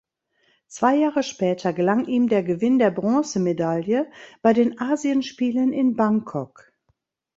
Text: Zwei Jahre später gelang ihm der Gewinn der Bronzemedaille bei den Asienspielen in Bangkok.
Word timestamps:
Zwei 0.67 0.95
Jahre 0.95 1.21
später 1.21 1.73
gelang 1.73 2.07
ihm 2.07 2.27
der 2.27 2.41
Gewinn 2.41 2.79
der 2.79 2.89
Bronzemedaille 2.89 4.09
bei 4.41 4.51
den 4.51 4.79
Asienspielen 4.79 5.71
in 5.73 5.95
Bangkok. 5.95 6.73